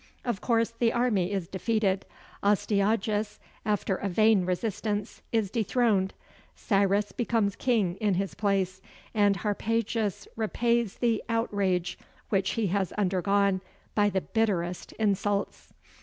[0.25, 2.07] Of course the army is defeated
[2.41, 6.15] Astyages, after a vain resistance, is dethroned
[6.55, 8.81] Cyrus becomes king in his place
[9.13, 13.61] and Harpagus repays the outrage which he has undergone
[13.93, 15.71] by the bitterest insults.